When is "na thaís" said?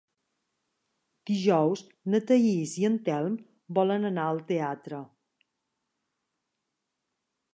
2.13-2.73